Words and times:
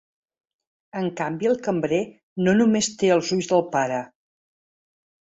En 1.01 1.05
canvi 1.19 1.51
el 1.51 1.59
cambrer 1.69 2.01
no 2.49 2.57
només 2.63 2.93
té 3.05 3.15
els 3.19 3.33
ulls 3.39 3.55
del 3.55 3.67
pare. 3.79 4.05